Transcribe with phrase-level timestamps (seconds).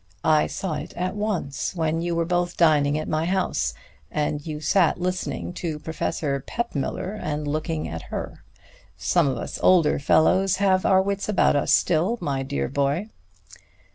[0.25, 3.75] "I saw it at once when you were both dining at my house,
[4.09, 8.43] and you sat listening to Professor Peppmüller and looking at her.
[8.97, 13.09] Some of us older fellows have our wits about us still, my dear boy."